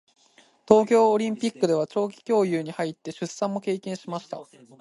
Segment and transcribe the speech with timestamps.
[0.67, 4.39] 東京オリンピックでは長期休養に入って出産も経験しました。